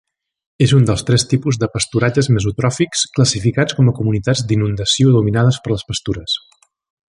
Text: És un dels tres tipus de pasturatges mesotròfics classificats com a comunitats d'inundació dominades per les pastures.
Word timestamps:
És 0.65 0.71
un 0.77 0.85
dels 0.89 1.03
tres 1.09 1.25
tipus 1.33 1.59
de 1.63 1.69
pasturatges 1.73 2.29
mesotròfics 2.37 3.05
classificats 3.19 3.77
com 3.81 3.93
a 3.93 3.95
comunitats 4.01 4.43
d'inundació 4.53 5.15
dominades 5.19 5.61
per 5.67 5.75
les 5.77 5.87
pastures. 5.93 6.41